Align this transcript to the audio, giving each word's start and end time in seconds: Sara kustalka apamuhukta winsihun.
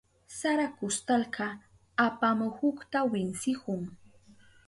Sara 0.39 0.65
kustalka 0.77 1.45
apamuhukta 2.05 2.99
winsihun. 3.11 3.81